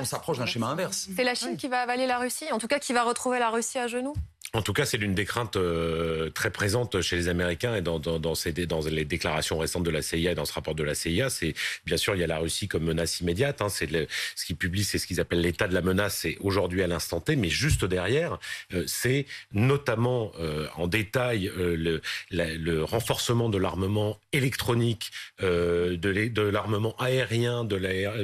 on 0.00 0.04
s'approche 0.04 0.38
d'un 0.38 0.46
schéma 0.46 0.66
inverse. 0.68 1.08
C'est 1.14 1.24
la 1.24 1.34
Chine 1.34 1.56
qui 1.56 1.68
va 1.68 1.80
avaler 1.80 2.06
la 2.06 2.18
Russie, 2.18 2.50
en 2.52 2.58
tout 2.58 2.68
cas 2.68 2.78
qui 2.78 2.92
va 2.92 3.04
retrouver 3.04 3.38
la 3.38 3.50
Russie 3.50 3.78
à 3.78 3.86
genoux. 3.86 4.14
En 4.52 4.62
tout 4.62 4.72
cas, 4.72 4.84
c'est 4.84 4.96
l'une 4.96 5.14
des 5.14 5.24
craintes 5.24 5.54
euh, 5.56 6.28
très 6.30 6.50
présentes 6.50 7.00
chez 7.02 7.14
les 7.14 7.28
Américains 7.28 7.76
et 7.76 7.82
dans, 7.82 8.34
ces, 8.34 8.52
les 8.52 9.04
déclarations 9.04 9.58
récentes 9.58 9.84
de 9.84 9.90
la 9.90 10.02
CIA 10.02 10.32
et 10.32 10.34
dans 10.34 10.44
ce 10.44 10.52
rapport 10.52 10.74
de 10.74 10.82
la 10.82 10.96
CIA. 10.96 11.30
C'est 11.30 11.54
bien 11.86 11.96
sûr 11.96 12.16
il 12.16 12.20
y 12.20 12.24
a 12.24 12.26
la 12.26 12.38
Russie 12.38 12.66
comme 12.66 12.82
menace 12.82 13.20
immédiate. 13.20 13.62
Hein, 13.62 13.68
c'est 13.68 13.88
ce 14.34 14.44
qu'ils 14.44 14.56
publient, 14.56 14.82
c'est 14.82 14.98
ce 14.98 15.06
qu'ils 15.06 15.20
appellent 15.20 15.40
l'état 15.40 15.68
de 15.68 15.74
la 15.74 15.82
menace. 15.82 16.16
C'est 16.16 16.36
aujourd'hui 16.40 16.82
à 16.82 16.88
l'instant 16.88 17.20
T, 17.20 17.36
mais 17.36 17.48
juste 17.48 17.84
derrière, 17.84 18.38
euh, 18.74 18.82
c'est 18.88 19.26
notamment 19.52 20.32
euh, 20.40 20.66
en 20.74 20.88
détail 20.88 21.52
le, 21.56 22.00
le, 22.30 22.82
renforcement 22.82 23.50
de 23.50 23.58
l'armement 23.58 24.18
électronique, 24.32 25.12
de 25.40 26.42
l'armement 26.42 26.96
aérien, 26.96 27.64
de 27.64 27.76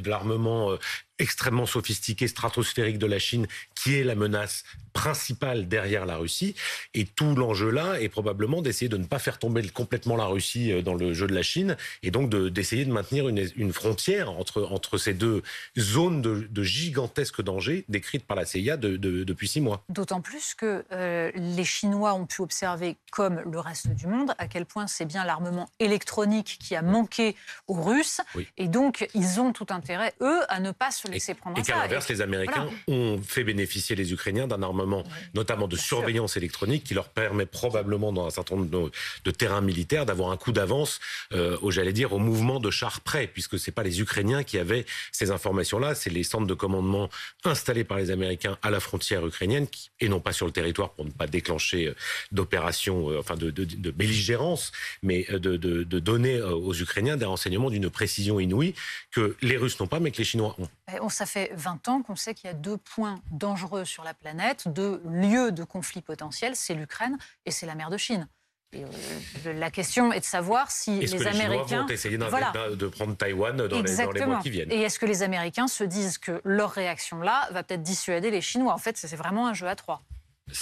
l'armement 0.08 0.76
extrêmement 1.18 1.66
sophistiqué, 1.66 2.28
stratosphérique 2.28 2.98
de 2.98 3.06
la 3.06 3.18
Chine, 3.18 3.46
qui 3.74 3.94
est 3.94 4.04
la 4.04 4.14
menace 4.14 4.64
principale 4.92 5.68
derrière 5.68 6.06
la 6.06 6.16
Russie. 6.16 6.54
Et 6.94 7.04
tout 7.04 7.34
l'enjeu 7.34 7.70
là 7.70 8.00
est 8.00 8.08
probablement 8.08 8.62
d'essayer 8.62 8.88
de 8.88 8.96
ne 8.96 9.04
pas 9.04 9.18
faire 9.18 9.38
tomber 9.38 9.66
complètement 9.68 10.16
la 10.16 10.26
Russie 10.26 10.72
euh, 10.72 10.82
dans 10.82 10.94
le 10.94 11.12
jeu 11.12 11.26
de 11.26 11.34
la 11.34 11.42
Chine, 11.42 11.76
et 12.02 12.10
donc 12.10 12.30
d'essayer 12.30 12.84
de, 12.84 12.92
maintenir 12.92 13.28
une, 13.28 13.46
une, 13.56 13.72
frontière 13.72 14.30
entre, 14.30 14.62
entre 14.62 14.96
ces 14.96 15.12
deux 15.12 15.42
zones 15.78 16.22
de, 16.22 16.48
de 16.50 16.62
gigantesques 16.62 17.42
dangers 17.42 17.84
décrites 17.88 18.26
par 18.26 18.36
la 18.36 18.46
CIA 18.46 18.76
de, 18.76 18.96
depuis 18.96 19.48
six 19.48 19.60
mois. 19.60 19.84
D'autant 19.88 20.20
plus 20.20 20.54
que 20.54 20.84
euh, 20.92 21.30
les 21.34 21.64
Chinois 21.64 22.14
ont 22.14 22.26
pu 22.26 22.42
observer, 22.42 22.96
comme 23.12 23.40
le 23.40 23.60
reste 23.60 23.88
du 23.88 24.06
monde, 24.06 24.34
à 24.38 24.48
quel 24.48 24.64
point 24.64 24.86
c'est 24.86 25.04
bien 25.04 25.24
l'armement 25.24 25.68
électronique 25.78 26.58
qui 26.60 26.74
a 26.74 26.82
manqué 26.82 27.36
aux 27.66 27.80
Russes, 27.80 28.20
et 28.56 28.68
donc 28.68 29.08
ils 29.14 29.40
ont 29.40 29.52
tout 29.52 29.66
intérêt, 29.70 30.14
eux, 30.20 30.40
à 30.48 30.60
ne 30.60 30.70
pas 30.70 30.90
se 30.90 31.06
et, 31.12 31.62
qu'à 31.62 31.76
l'inverse, 31.76 32.08
les 32.08 32.20
Américains 32.20 32.69
ont 32.88 33.20
fait 33.23 33.44
bénéficier 33.44 33.97
les 33.97 34.12
Ukrainiens 34.12 34.47
d'un 34.47 34.62
armement, 34.62 35.05
notamment 35.35 35.69
de 35.69 35.76
surveillance 35.76 36.37
électronique, 36.37 36.85
qui 36.85 36.94
leur 36.94 37.08
permet 37.08 37.47
probablement, 37.47 38.12
dans 38.12 38.26
un 38.26 38.31
certain 38.31 38.56
nombre 38.56 38.91
de, 39.25 39.31
terrains 39.31 39.61
militaires, 39.61 40.06
d'avoir 40.06 40.31
un 40.31 40.37
coup 40.37 40.53
d'avance, 40.53 41.00
euh, 41.32 41.58
au, 41.62 41.70
j'allais 41.70 41.93
dire, 41.93 42.12
au 42.12 42.19
mouvement 42.19 42.61
de 42.61 42.70
chars 42.70 43.00
prêts, 43.00 43.26
puisque 43.26 43.58
c'est 43.58 43.73
pas 43.73 43.82
les 43.82 44.00
Ukrainiens 44.00 44.43
qui 44.43 44.58
avaient 44.58 44.87
ces 45.12 45.31
informations-là, 45.31 45.94
c'est 45.94 46.11
les 46.11 46.23
centres 46.23 46.47
de 46.47 46.55
commandement 46.55 47.09
installés 47.44 47.85
par 47.85 47.99
les 47.99 48.11
Américains 48.11 48.59
à 48.62 48.70
la 48.70 48.81
frontière 48.81 49.26
ukrainienne, 49.26 49.67
et 50.00 50.09
non 50.09 50.20
pas 50.20 50.32
sur 50.32 50.47
le 50.47 50.52
territoire 50.52 50.91
pour 50.91 51.05
ne 51.05 51.11
pas 51.11 51.26
déclencher 51.26 51.88
euh, 51.88 51.94
d'opérations, 52.32 53.11
euh, 53.11 53.19
enfin 53.19 53.37
de, 53.37 53.50
de, 53.50 53.91
belligérance, 53.91 54.73
mais 55.02 55.26
de, 55.31 55.56
de 55.56 55.99
donner 55.99 56.41
aux 56.43 56.75
Ukrainiens 56.75 57.17
des 57.17 57.25
renseignements 57.25 57.70
d'une 57.70 57.91
précision 57.91 58.41
inouïe 58.41 58.75
que 59.11 59.37
les 59.43 59.56
Russes 59.56 59.79
n'ont 59.81 59.87
pas, 59.87 60.00
mais 60.00 60.11
que 60.11 60.19
les 60.19 60.25
Chinois 60.25 60.55
ont. 60.59 60.69
On, 61.00 61.09
ça 61.09 61.27
fait 61.27 61.50
20 61.55 61.88
ans 61.88 62.03
qu'on 62.03 62.17
sait 62.17 62.35
qu'il 62.35 62.49
y 62.49 62.50
a 62.50 62.55
deux 62.55 62.77
points 62.77 63.21
dangereux 63.31 63.85
sur 63.85 64.05
la 64.05 64.15
planète, 64.15 64.69
deux 64.69 65.03
lieux 65.05 65.50
de 65.50 65.65
conflit 65.65 66.00
potentiels, 66.00 66.55
c'est 66.55 66.75
l'Ukraine 66.75 67.19
et 67.44 67.50
c'est 67.50 67.67
la 67.67 67.75
mer 67.75 67.91
de 67.91 67.97
Chine. 67.97 68.29
Euh, 68.75 69.53
la 69.53 69.71
question 69.71 70.12
est 70.12 70.21
de 70.21 70.25
savoir 70.25 70.71
si 70.71 71.00
les, 71.00 71.27
Américains 71.27 71.83
vont 71.83 71.88
essayer 71.88 72.19
de 72.19 72.88
prendre 72.88 73.17
Taïwan 73.17 73.56
dans 73.56 73.65
les, 73.65 73.97
dans 73.97 74.11
les, 74.11 74.27
mois 74.27 74.41
qui 74.41 74.50
viennent. 74.50 74.71
Et 74.73 74.83
est-ce 74.83 74.99
que 74.99 75.06
les 75.06 75.23
Américains 75.23 75.69
se 75.69 75.85
disent 75.85 76.19
que 76.19 76.41
leur 76.44 76.73
réaction 76.73 77.21
là 77.21 77.49
va 77.53 77.62
peut-être 77.62 77.83
dissuader 77.83 78.31
les 78.31 78.41
Chinois? 78.41 78.75
En 78.75 78.79
fait, 78.79 78.97
c'est 78.97 79.15
vraiment 79.17 79.47
un 79.47 79.55
jeu 79.55 79.69
à 79.69 79.77
trois. 79.77 80.03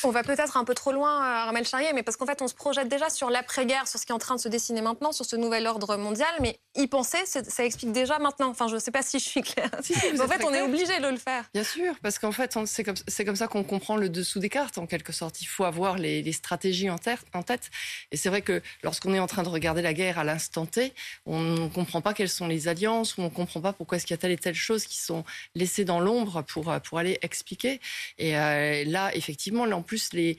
On 0.02 0.10
va 0.10 0.22
peut-être 0.22 0.56
un 0.56 0.64
peu 0.64 0.74
trop 0.74 0.92
loin, 0.92 1.18
euh, 1.18 1.46
Armel 1.46 1.66
Charrier, 1.66 1.92
mais 1.92 2.02
parce 2.02 2.16
qu'en 2.16 2.24
fait, 2.24 2.40
on 2.40 2.48
se 2.48 2.54
projette 2.54 2.88
déjà 2.88 3.10
sur 3.10 3.28
l'après-guerre, 3.28 3.86
sur 3.86 4.00
ce 4.00 4.06
qui 4.06 4.12
est 4.12 4.14
en 4.14 4.18
train 4.18 4.34
de 4.34 4.40
se 4.40 4.48
dessiner 4.48 4.80
maintenant, 4.80 5.12
sur 5.12 5.26
ce 5.26 5.36
nouvel 5.36 5.66
ordre 5.66 5.96
mondial. 5.98 6.28
Mais 6.40 6.58
y 6.74 6.86
penser, 6.86 7.18
ça 7.26 7.64
explique 7.64 7.92
déjà 7.92 8.18
maintenant. 8.18 8.48
Enfin, 8.48 8.66
je 8.68 8.76
ne 8.76 8.80
sais 8.80 8.90
pas 8.90 9.02
si 9.02 9.18
je 9.18 9.24
suis 9.24 9.42
claire. 9.42 9.70
en 9.74 10.26
fait, 10.26 10.42
on 10.42 10.54
est 10.54 10.62
obligé 10.62 11.00
de 11.00 11.08
le 11.08 11.18
faire. 11.18 11.44
Bien 11.52 11.64
sûr, 11.64 11.94
parce 12.02 12.18
qu'en 12.18 12.32
fait, 12.32 12.56
c'est 12.64 12.82
comme, 12.82 12.94
comme, 13.26 13.36
ça 13.36 13.46
qu'on 13.46 13.62
comprend 13.62 13.96
le 13.96 14.08
dessous 14.08 14.38
des 14.38 14.48
cartes, 14.48 14.78
en 14.78 14.86
quelque 14.86 15.12
sorte. 15.12 15.42
Il 15.42 15.46
faut 15.46 15.64
avoir 15.64 15.98
les, 15.98 16.22
les 16.22 16.32
stratégies 16.32 16.88
en, 16.88 16.96
en, 17.34 17.42
tête. 17.42 17.70
Et 18.10 18.16
c'est 18.16 18.30
vrai 18.30 18.40
que 18.40 18.62
lorsqu'on 18.82 19.12
est 19.12 19.20
en 19.20 19.26
train 19.26 19.42
de 19.42 19.50
regarder 19.50 19.82
la 19.82 19.92
guerre 19.92 20.18
à 20.18 20.24
l'instant 20.24 20.64
T, 20.64 20.94
on 21.26 21.40
ne 21.40 21.68
comprend 21.68 22.00
pas 22.00 22.14
quelles 22.14 22.30
sont 22.30 22.46
les 22.46 22.68
alliances, 22.68 23.18
ou 23.18 23.20
on 23.20 23.24
ne 23.24 23.28
comprend 23.28 23.60
pas 23.60 23.74
pourquoi 23.74 23.96
est-ce 23.96 24.06
qu'il 24.06 24.14
y 24.14 24.18
a 24.18 24.18
telle 24.18 24.32
et 24.32 24.38
telle 24.38 24.54
chose 24.54 24.86
qui 24.86 24.96
sont 24.96 25.24
laissées 25.54 25.84
dans 25.84 26.00
l'ombre 26.00 26.40
pour, 26.42 26.74
pour 26.80 26.98
aller 26.98 27.18
expliquer. 27.20 27.80
Et 28.16 28.38
euh, 28.38 28.84
là, 28.86 29.14
effectivement, 29.14 29.66
en 29.74 29.82
plus, 29.82 30.12
les 30.12 30.38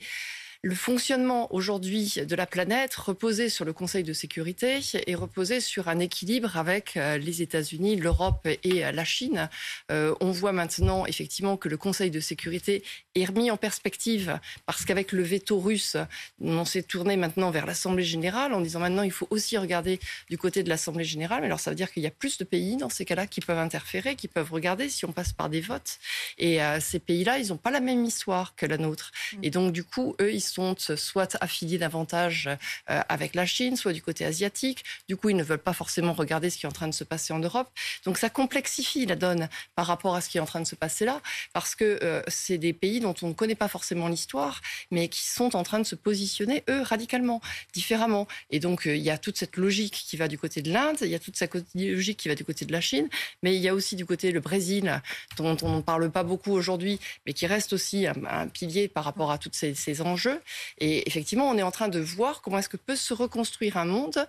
le 0.66 0.74
fonctionnement 0.74 1.46
aujourd'hui 1.54 2.14
de 2.28 2.34
la 2.34 2.44
planète 2.44 2.96
reposait 2.96 3.48
sur 3.48 3.64
le 3.64 3.72
Conseil 3.72 4.02
de 4.02 4.12
sécurité 4.12 4.80
et 5.06 5.14
reposait 5.14 5.60
sur 5.60 5.86
un 5.86 6.00
équilibre 6.00 6.56
avec 6.56 6.96
euh, 6.96 7.18
les 7.18 7.40
États-Unis, 7.40 7.94
l'Europe 7.94 8.48
et 8.64 8.84
euh, 8.84 8.90
la 8.90 9.04
Chine. 9.04 9.48
Euh, 9.92 10.12
on 10.20 10.32
voit 10.32 10.50
maintenant 10.50 11.06
effectivement 11.06 11.56
que 11.56 11.68
le 11.68 11.76
Conseil 11.76 12.10
de 12.10 12.18
sécurité 12.18 12.82
est 13.14 13.26
remis 13.26 13.48
en 13.52 13.56
perspective 13.56 14.40
parce 14.66 14.84
qu'avec 14.84 15.12
le 15.12 15.22
veto 15.22 15.60
russe, 15.60 15.96
on 16.40 16.64
s'est 16.64 16.82
tourné 16.82 17.16
maintenant 17.16 17.52
vers 17.52 17.64
l'Assemblée 17.64 18.02
générale 18.02 18.52
en 18.52 18.60
disant 18.60 18.80
maintenant 18.80 19.04
il 19.04 19.12
faut 19.12 19.28
aussi 19.30 19.56
regarder 19.58 20.00
du 20.28 20.36
côté 20.36 20.64
de 20.64 20.68
l'Assemblée 20.68 21.04
générale. 21.04 21.42
Mais 21.42 21.46
alors 21.46 21.60
ça 21.60 21.70
veut 21.70 21.76
dire 21.76 21.92
qu'il 21.92 22.02
y 22.02 22.08
a 22.08 22.10
plus 22.10 22.38
de 22.38 22.44
pays 22.44 22.76
dans 22.76 22.90
ces 22.90 23.04
cas-là 23.04 23.28
qui 23.28 23.40
peuvent 23.40 23.56
interférer, 23.56 24.16
qui 24.16 24.26
peuvent 24.26 24.50
regarder 24.50 24.88
si 24.88 25.04
on 25.04 25.12
passe 25.12 25.32
par 25.32 25.48
des 25.48 25.60
votes. 25.60 26.00
Et 26.38 26.58
ces 26.80 26.98
pays-là, 26.98 27.38
ils 27.38 27.48
n'ont 27.48 27.56
pas 27.56 27.70
la 27.70 27.80
même 27.80 28.04
histoire 28.04 28.56
que 28.56 28.66
la 28.66 28.78
nôtre. 28.78 29.12
Mm. 29.32 29.38
Et 29.44 29.50
donc 29.50 29.72
du 29.72 29.84
coup, 29.84 30.16
eux, 30.20 30.32
ils 30.32 30.40
sont 30.40 30.55
soit 30.96 31.36
affiliés 31.40 31.78
davantage 31.78 32.48
euh, 32.90 33.00
avec 33.08 33.34
la 33.34 33.46
Chine, 33.46 33.76
soit 33.76 33.92
du 33.92 34.02
côté 34.02 34.24
asiatique. 34.24 34.84
Du 35.08 35.16
coup, 35.16 35.30
ils 35.30 35.36
ne 35.36 35.42
veulent 35.42 35.58
pas 35.58 35.72
forcément 35.72 36.12
regarder 36.12 36.50
ce 36.50 36.58
qui 36.58 36.66
est 36.66 36.68
en 36.68 36.72
train 36.72 36.88
de 36.88 36.94
se 36.94 37.04
passer 37.04 37.32
en 37.32 37.38
Europe. 37.38 37.68
Donc 38.04 38.18
ça 38.18 38.30
complexifie 38.30 39.06
la 39.06 39.16
donne 39.16 39.48
par 39.74 39.86
rapport 39.86 40.14
à 40.14 40.20
ce 40.20 40.28
qui 40.28 40.38
est 40.38 40.40
en 40.40 40.46
train 40.46 40.60
de 40.60 40.66
se 40.66 40.74
passer 40.74 41.04
là, 41.04 41.20
parce 41.52 41.74
que 41.74 41.98
euh, 42.02 42.22
c'est 42.28 42.58
des 42.58 42.72
pays 42.72 43.00
dont 43.00 43.14
on 43.22 43.28
ne 43.28 43.32
connaît 43.32 43.54
pas 43.54 43.68
forcément 43.68 44.08
l'histoire, 44.08 44.60
mais 44.90 45.08
qui 45.08 45.24
sont 45.24 45.56
en 45.56 45.62
train 45.62 45.78
de 45.78 45.84
se 45.84 45.94
positionner, 45.94 46.64
eux, 46.68 46.82
radicalement, 46.82 47.40
différemment. 47.72 48.26
Et 48.50 48.60
donc, 48.60 48.86
euh, 48.86 48.96
il 48.96 49.02
y 49.02 49.10
a 49.10 49.18
toute 49.18 49.36
cette 49.36 49.56
logique 49.56 50.04
qui 50.06 50.16
va 50.16 50.28
du 50.28 50.38
côté 50.38 50.62
de 50.62 50.72
l'Inde, 50.72 50.98
il 51.02 51.08
y 51.08 51.14
a 51.14 51.18
toute 51.18 51.36
cette 51.36 51.54
logique 51.74 52.18
qui 52.18 52.28
va 52.28 52.34
du 52.34 52.44
côté 52.44 52.64
de 52.64 52.72
la 52.72 52.80
Chine, 52.80 53.08
mais 53.42 53.54
il 53.54 53.62
y 53.62 53.68
a 53.68 53.74
aussi 53.74 53.96
du 53.96 54.06
côté 54.06 54.32
le 54.32 54.40
Brésil, 54.40 55.02
dont 55.36 55.56
on 55.62 55.76
ne 55.76 55.82
parle 55.82 56.10
pas 56.10 56.22
beaucoup 56.22 56.52
aujourd'hui, 56.52 57.00
mais 57.24 57.32
qui 57.32 57.46
reste 57.46 57.72
aussi 57.72 58.06
un, 58.06 58.48
pilier 58.48 58.88
par 58.88 59.04
rapport 59.04 59.30
à 59.30 59.38
tous 59.38 59.50
ces 59.52 60.00
enjeux. 60.00 60.40
Et 60.78 61.06
effectivement, 61.08 61.48
on 61.48 61.56
est 61.56 61.62
en 61.62 61.70
train 61.70 61.88
de 61.88 62.00
voir 62.00 62.42
comment 62.42 62.58
est-ce 62.58 62.68
que 62.68 62.76
peut 62.76 62.96
se 62.96 63.14
reconstruire 63.14 63.76
un 63.76 63.84
monde 63.84 64.28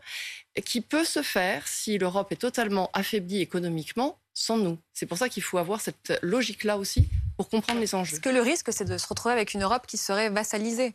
qui 0.65 0.81
peut 0.81 1.05
se 1.05 1.21
faire 1.21 1.67
si 1.67 1.97
l'Europe 1.97 2.31
est 2.31 2.37
totalement 2.37 2.89
affaiblie 2.93 3.41
économiquement 3.41 4.19
sans 4.33 4.57
nous. 4.57 4.77
C'est 4.93 5.07
pour 5.07 5.17
ça 5.17 5.29
qu'il 5.29 5.41
faut 5.41 5.57
avoir 5.57 5.81
cette 5.81 6.19
logique-là 6.21 6.77
aussi 6.77 7.09
pour 7.37 7.49
comprendre 7.49 7.79
les 7.79 7.95
enjeux. 7.95 8.13
Est-ce 8.13 8.21
que 8.21 8.29
le 8.29 8.41
risque, 8.41 8.71
c'est 8.71 8.85
de 8.85 8.97
se 8.97 9.07
retrouver 9.07 9.33
avec 9.33 9.53
une 9.53 9.63
Europe 9.63 9.87
qui 9.87 9.97
serait 9.97 10.29
vassalisée 10.29 10.93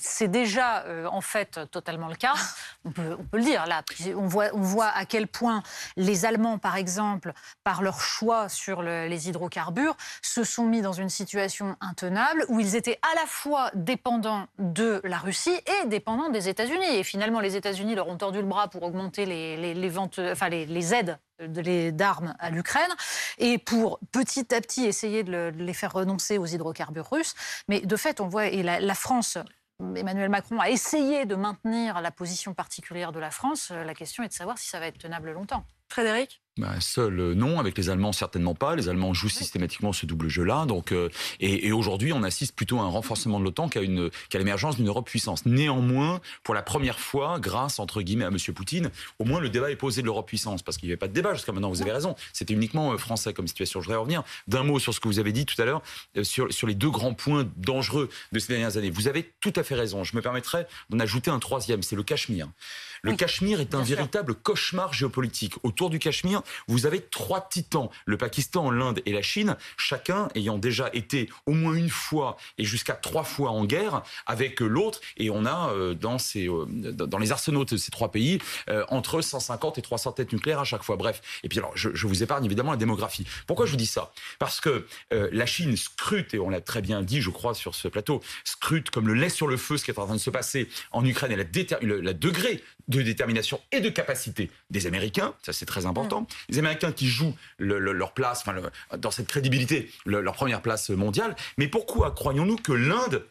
c'est 0.00 0.28
déjà 0.28 0.84
euh, 0.84 1.06
en 1.06 1.20
fait 1.20 1.60
totalement 1.70 2.08
le 2.08 2.14
cas. 2.14 2.34
On 2.84 2.92
peut, 2.92 3.16
le 3.32 3.42
dire 3.42 3.66
là. 3.66 3.82
On 4.16 4.26
voit, 4.26 4.86
à 4.86 5.04
quel 5.06 5.26
point 5.26 5.62
les 5.96 6.24
Allemands, 6.24 6.58
par 6.58 6.76
exemple, 6.76 7.32
par 7.64 7.82
leur 7.82 8.00
choix 8.00 8.48
sur 8.48 8.82
le, 8.82 9.08
les 9.08 9.28
hydrocarbures, 9.28 9.96
se 10.22 10.44
sont 10.44 10.66
mis 10.66 10.82
dans 10.82 10.92
une 10.92 11.08
situation 11.08 11.76
intenable 11.80 12.44
où 12.48 12.60
ils 12.60 12.76
étaient 12.76 13.00
à 13.02 13.14
la 13.16 13.26
fois 13.26 13.70
dépendants 13.74 14.46
de 14.58 15.00
la 15.04 15.18
Russie 15.18 15.58
et 15.82 15.88
dépendants 15.88 16.30
des 16.30 16.48
États-Unis. 16.48 16.96
Et 16.96 17.02
finalement, 17.02 17.40
les 17.40 17.56
États-Unis 17.56 17.94
leur 17.94 18.08
ont 18.08 18.16
tordu 18.16 18.38
le 18.38 18.46
bras 18.46 18.68
pour 18.68 18.84
augmenter 18.84 19.26
les, 19.26 19.88
ventes, 19.88 20.18
les 20.18 20.94
aides 20.94 21.18
d'armes 21.40 22.34
à 22.38 22.50
l'Ukraine 22.50 22.90
et 23.38 23.58
pour 23.58 23.98
petit 24.12 24.54
à 24.54 24.60
petit 24.60 24.84
essayer 24.84 25.24
de, 25.24 25.52
les 25.56 25.74
faire 25.74 25.92
renoncer 25.92 26.38
aux 26.38 26.46
hydrocarbures 26.46 27.10
russes. 27.10 27.34
Mais 27.68 27.80
de 27.80 27.96
fait, 27.96 28.20
on 28.20 28.28
voit, 28.28 28.46
et 28.46 28.62
la, 28.62 28.80
la 28.80 28.94
France 28.94 29.38
Emmanuel 29.80 30.28
Macron 30.28 30.60
a 30.60 30.70
essayé 30.70 31.26
de 31.26 31.34
maintenir 31.34 32.00
la 32.00 32.10
position 32.12 32.54
particulière 32.54 33.10
de 33.10 33.18
la 33.18 33.30
France. 33.30 33.70
La 33.70 33.94
question 33.94 34.22
est 34.22 34.28
de 34.28 34.32
savoir 34.32 34.56
si 34.58 34.68
ça 34.68 34.78
va 34.78 34.86
être 34.86 34.98
tenable 34.98 35.32
longtemps. 35.32 35.64
Frédéric? 35.88 36.43
Bah, 36.56 36.80
seul, 36.80 37.18
euh, 37.18 37.34
non. 37.34 37.58
Avec 37.58 37.76
les 37.76 37.90
Allemands, 37.90 38.12
certainement 38.12 38.54
pas. 38.54 38.76
Les 38.76 38.88
Allemands 38.88 39.12
jouent 39.12 39.28
systématiquement 39.28 39.92
ce 39.92 40.06
double 40.06 40.28
jeu-là. 40.28 40.66
Donc, 40.66 40.92
euh, 40.92 41.08
et, 41.40 41.66
et 41.66 41.72
aujourd'hui, 41.72 42.12
on 42.12 42.22
assiste 42.22 42.54
plutôt 42.54 42.78
à 42.78 42.82
un 42.82 42.88
renforcement 42.88 43.40
de 43.40 43.44
l'OTAN 43.44 43.68
qu'à 43.68 43.80
une 43.80 44.08
qu'à 44.30 44.38
l'émergence 44.38 44.76
d'une 44.76 44.86
Europe 44.86 45.06
puissance. 45.06 45.46
Néanmoins, 45.46 46.20
pour 46.44 46.54
la 46.54 46.62
première 46.62 47.00
fois, 47.00 47.40
grâce 47.40 47.80
entre 47.80 48.02
guillemets 48.02 48.24
à 48.24 48.30
Monsieur 48.30 48.52
Poutine, 48.52 48.90
au 49.18 49.24
moins 49.24 49.40
le 49.40 49.48
débat 49.48 49.72
est 49.72 49.76
posé 49.76 50.00
de 50.00 50.06
l'Europe 50.06 50.28
puissance, 50.28 50.62
parce 50.62 50.76
qu'il 50.76 50.86
n'y 50.86 50.92
avait 50.92 50.98
pas 50.98 51.08
de 51.08 51.12
débat 51.12 51.34
jusqu'à 51.34 51.50
maintenant. 51.50 51.70
Vous 51.70 51.82
avez 51.82 51.92
raison. 51.92 52.14
C'était 52.32 52.54
uniquement 52.54 52.92
euh, 52.92 52.98
français 52.98 53.32
comme 53.32 53.48
situation. 53.48 53.80
Je 53.80 53.86
voudrais 53.86 53.98
revenir 53.98 54.22
d'un 54.46 54.62
mot 54.62 54.78
sur 54.78 54.94
ce 54.94 55.00
que 55.00 55.08
vous 55.08 55.18
avez 55.18 55.32
dit 55.32 55.46
tout 55.46 55.60
à 55.60 55.64
l'heure 55.64 55.82
sur 56.22 56.52
sur 56.52 56.68
les 56.68 56.74
deux 56.76 56.90
grands 56.90 57.14
points 57.14 57.48
dangereux 57.56 58.08
de 58.30 58.38
ces 58.38 58.52
dernières 58.52 58.76
années. 58.76 58.90
Vous 58.90 59.08
avez 59.08 59.32
tout 59.40 59.52
à 59.56 59.64
fait 59.64 59.74
raison. 59.74 60.04
Je 60.04 60.14
me 60.14 60.22
permettrai 60.22 60.66
d'en 60.90 61.00
ajouter 61.00 61.32
un 61.32 61.40
troisième, 61.40 61.82
c'est 61.82 61.96
le 61.96 62.04
Cachemire. 62.04 62.48
Le 63.02 63.10
oui, 63.10 63.16
Cachemire 63.18 63.60
est 63.60 63.74
un 63.74 63.82
véritable 63.82 64.34
cauchemar 64.34 64.94
géopolitique. 64.94 65.54
Autour 65.62 65.90
du 65.90 65.98
Cachemire, 65.98 66.42
vous 66.68 66.86
avez 66.86 67.00
trois 67.00 67.40
titans, 67.40 67.88
le 68.06 68.16
Pakistan, 68.16 68.70
l'Inde 68.70 69.00
et 69.06 69.12
la 69.12 69.22
Chine, 69.22 69.56
chacun 69.76 70.28
ayant 70.34 70.58
déjà 70.58 70.90
été 70.92 71.28
au 71.46 71.52
moins 71.52 71.74
une 71.74 71.90
fois 71.90 72.36
et 72.58 72.64
jusqu'à 72.64 72.94
trois 72.94 73.24
fois 73.24 73.50
en 73.50 73.64
guerre 73.64 74.02
avec 74.26 74.60
l'autre. 74.60 75.00
Et 75.16 75.30
on 75.30 75.46
a 75.46 75.70
euh, 75.72 75.94
dans, 75.94 76.18
ces, 76.18 76.48
euh, 76.48 76.66
dans 76.66 77.18
les 77.18 77.32
arsenaux 77.32 77.64
de 77.64 77.76
ces 77.76 77.90
trois 77.90 78.10
pays 78.10 78.38
euh, 78.68 78.84
entre 78.88 79.20
150 79.20 79.78
et 79.78 79.82
300 79.82 80.12
têtes 80.12 80.32
nucléaires 80.32 80.60
à 80.60 80.64
chaque 80.64 80.82
fois. 80.82 80.96
Bref. 80.96 81.20
Et 81.42 81.48
puis 81.48 81.58
alors, 81.58 81.72
je, 81.76 82.06
vous 82.06 82.22
épargne 82.22 82.44
évidemment 82.44 82.72
la 82.72 82.76
démographie. 82.76 83.26
Pourquoi 83.46 83.66
je 83.66 83.72
vous 83.72 83.76
dis 83.76 83.86
ça? 83.86 84.12
Parce 84.38 84.60
que 84.60 84.86
la 85.10 85.46
Chine 85.46 85.76
scrute, 85.76 86.34
et 86.34 86.38
on 86.38 86.50
l'a 86.50 86.60
très 86.60 86.82
bien 86.82 87.02
dit, 87.02 87.20
je 87.20 87.30
crois, 87.30 87.54
sur 87.54 87.74
ce 87.74 87.88
plateau, 87.88 88.20
scrute 88.44 88.90
comme 88.90 89.08
le 89.08 89.14
lait 89.14 89.28
sur 89.28 89.46
le 89.46 89.56
feu 89.56 89.76
ce 89.76 89.84
qui 89.84 89.90
est 89.90 89.98
en 89.98 90.04
train 90.04 90.14
de 90.14 90.20
se 90.20 90.30
passer 90.30 90.68
en 90.92 91.04
Ukraine 91.04 91.32
et 91.32 91.36
la, 91.36 91.44
la 92.02 92.12
degré 92.12 92.62
de 92.88 93.02
détermination 93.02 93.60
et 93.72 93.80
de 93.80 93.88
capacité 93.88 94.50
des 94.70 94.86
Américains, 94.86 95.34
ça 95.42 95.52
c'est 95.52 95.66
très 95.66 95.86
important. 95.86 96.22
Mmh. 96.22 96.26
Les 96.50 96.58
Américains 96.58 96.92
qui 96.92 97.08
jouent 97.08 97.34
le, 97.58 97.78
le, 97.78 97.92
leur 97.92 98.12
place, 98.12 98.40
enfin, 98.40 98.52
le, 98.52 98.98
dans 98.98 99.10
cette 99.10 99.28
crédibilité, 99.28 99.90
leur 100.06 100.34
première 100.34 100.62
place 100.62 100.90
mondiale. 100.90 101.34
Mais 101.58 101.68
pourquoi 101.68 102.10
croyons-nous 102.10 102.56
que 102.56 102.72
l'Inde 102.72 103.26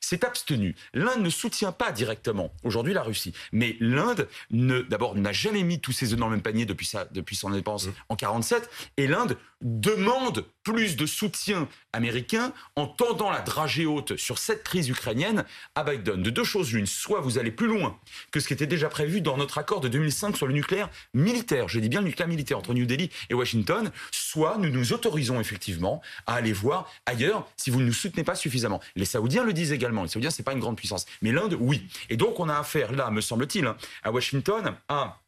s'est 0.00 0.24
abstenue? 0.24 0.74
L'Inde 0.94 1.22
ne 1.22 1.30
soutient 1.30 1.72
pas 1.72 1.92
directement 1.92 2.52
aujourd'hui 2.62 2.94
la 2.94 3.02
Russie, 3.02 3.34
mais 3.52 3.76
l'Inde 3.80 4.28
d'abord 4.50 5.14
n'a 5.14 5.32
jamais 5.32 5.62
mis 5.62 5.80
tous 5.80 5.92
ses 5.92 6.12
œufs 6.12 6.18
dans 6.18 6.26
le 6.26 6.32
même 6.32 6.42
panier 6.42 6.64
depuis, 6.66 6.86
sa, 6.86 7.04
depuis 7.06 7.36
son 7.36 7.52
indépendance 7.52 7.86
mmh. 7.86 7.92
en 8.08 8.16
47, 8.16 8.70
et 8.96 9.06
l'Inde 9.06 9.36
demande 9.60 10.44
plus 10.64 10.96
de 10.96 11.06
soutien 11.06 11.68
américain 11.92 12.52
en 12.74 12.86
tendant 12.86 13.30
la 13.30 13.40
dragée 13.40 13.86
haute 13.86 14.16
sur 14.16 14.38
cette 14.38 14.64
crise 14.64 14.88
ukrainienne 14.88 15.44
à 15.74 15.84
Biden. 15.84 16.22
De 16.22 16.30
deux 16.30 16.44
choses 16.44 16.72
l'une, 16.72 16.86
soit 16.86 17.20
vous 17.20 17.38
allez 17.38 17.52
plus 17.52 17.66
loin 17.66 17.98
que 18.32 18.40
ce 18.40 18.48
qui 18.48 18.54
était 18.54 18.66
déjà 18.66 18.88
prévu 18.88 19.20
dans 19.20 19.36
notre 19.36 19.58
accord 19.58 19.80
de 19.80 19.88
2005 19.88 20.36
sur 20.36 20.46
le 20.46 20.54
nucléaire 20.54 20.90
militaire, 21.12 21.68
je 21.68 21.78
dis 21.78 21.88
bien 21.88 22.00
le 22.00 22.06
nucléaire 22.06 22.28
militaire 22.28 22.58
entre 22.58 22.74
New 22.74 22.86
Delhi 22.86 23.10
et 23.30 23.34
Washington, 23.34 23.90
soit 24.10 24.56
nous 24.58 24.70
nous 24.70 24.92
autorisons 24.92 25.38
effectivement 25.38 26.00
à 26.26 26.34
aller 26.34 26.52
voir 26.52 26.90
ailleurs 27.06 27.46
si 27.56 27.70
vous 27.70 27.80
ne 27.80 27.86
nous 27.86 27.92
soutenez 27.92 28.24
pas 28.24 28.34
suffisamment. 28.34 28.80
Les 28.96 29.04
Saoudiens 29.04 29.44
le 29.44 29.52
disent 29.52 29.72
également, 29.72 30.02
les 30.02 30.08
Saoudiens 30.08 30.30
c'est 30.30 30.42
pas 30.42 30.52
une 30.52 30.60
grande 30.60 30.76
puissance, 30.76 31.06
mais 31.22 31.30
l'Inde 31.30 31.56
oui. 31.60 31.86
Et 32.08 32.16
donc 32.16 32.40
on 32.40 32.48
a 32.48 32.58
affaire 32.58 32.92
là, 32.92 33.10
me 33.10 33.20
semble-t-il, 33.20 33.66
hein, 33.66 33.76
à 34.02 34.10
Washington 34.10 34.74
à 34.88 35.20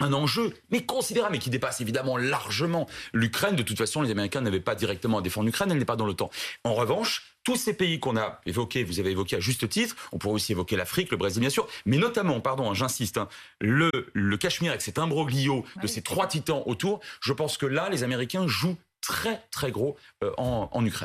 un 0.00 0.12
enjeu, 0.12 0.54
mais 0.70 0.84
considérable, 0.84 1.32
mais 1.32 1.38
qui 1.38 1.50
dépasse 1.50 1.80
évidemment 1.80 2.16
largement 2.16 2.86
l'Ukraine. 3.12 3.56
De 3.56 3.62
toute 3.62 3.78
façon, 3.78 4.02
les 4.02 4.10
Américains 4.10 4.40
n'avaient 4.40 4.60
pas 4.60 4.74
directement 4.74 5.18
à 5.18 5.22
défendre 5.22 5.46
l'Ukraine, 5.46 5.70
elle 5.70 5.78
n'est 5.78 5.84
pas 5.84 5.96
dans 5.96 6.06
l'OTAN. 6.06 6.30
En 6.64 6.74
revanche, 6.74 7.34
tous 7.44 7.56
ces 7.56 7.74
pays 7.74 7.98
qu'on 7.98 8.16
a 8.16 8.40
évoqués, 8.46 8.84
vous 8.84 9.00
avez 9.00 9.10
évoqué 9.10 9.36
à 9.36 9.40
juste 9.40 9.68
titre, 9.68 9.96
on 10.12 10.18
pourrait 10.18 10.34
aussi 10.34 10.52
évoquer 10.52 10.76
l'Afrique, 10.76 11.10
le 11.10 11.16
Brésil 11.16 11.40
bien 11.40 11.50
sûr, 11.50 11.66
mais 11.86 11.96
notamment, 11.96 12.40
pardon, 12.40 12.70
hein, 12.70 12.74
j'insiste, 12.74 13.16
hein, 13.18 13.28
le, 13.60 13.90
le 14.12 14.36
Cachemire 14.36 14.72
avec 14.72 14.82
cet 14.82 14.98
imbroglio 14.98 15.64
de 15.82 15.86
ces 15.86 16.02
trois 16.02 16.26
titans 16.26 16.62
autour, 16.66 17.00
je 17.20 17.32
pense 17.32 17.56
que 17.56 17.66
là, 17.66 17.88
les 17.88 18.02
Américains 18.02 18.46
jouent 18.46 18.76
très 19.00 19.42
très 19.50 19.70
gros 19.70 19.96
euh, 20.22 20.32
en, 20.36 20.68
en 20.72 20.84
Ukraine. 20.84 20.96